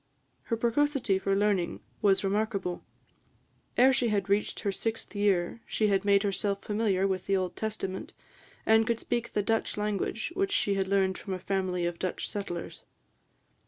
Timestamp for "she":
3.93-4.07, 5.67-5.89, 10.51-10.73